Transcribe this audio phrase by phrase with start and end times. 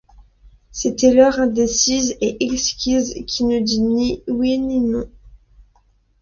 [0.71, 5.07] C’était l’heure indécise et exquise qui ne dit ni oui ni non.